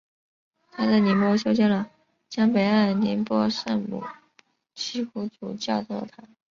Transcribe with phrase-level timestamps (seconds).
[0.71, 1.91] 他在宁波修建了
[2.27, 4.03] 江北岸宁波圣母
[4.73, 6.27] 七苦主教座堂。